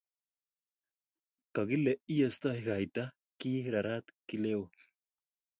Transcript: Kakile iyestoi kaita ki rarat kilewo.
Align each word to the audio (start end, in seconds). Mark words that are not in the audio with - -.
Kakile 1.53 1.93
iyestoi 2.13 2.61
kaita 2.67 3.03
ki 3.39 3.51
rarat 3.73 4.05
kilewo. 4.27 4.65